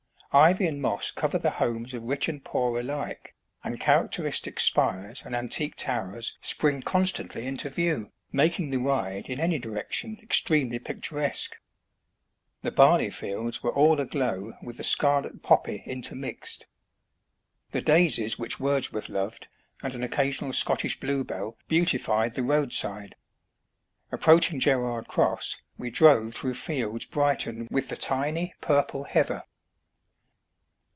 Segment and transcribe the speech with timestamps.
[0.33, 5.35] Ivy and moss cover the homes of rich and poor alike, and characteristic spires and
[5.35, 11.57] antique towers spring constantly into view, making the ride in any direction extremely picturesque.
[12.61, 16.65] The barley fields were all aglow with the scarlet poppy intermixed.
[17.73, 19.49] The daisies which Wordsworth loved,
[19.83, 23.17] and an occa sional Scottish bluebell beautified the roadside.
[24.13, 29.43] Approaching Gerrard Cross, we drove through fields brightened with the tiny purple heather.